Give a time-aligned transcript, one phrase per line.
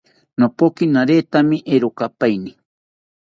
[0.39, 2.51] Nopokaki naretemi erokapaeni